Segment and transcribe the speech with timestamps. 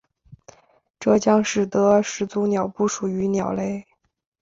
[0.99, 3.85] 这将使得始祖鸟不属于鸟类。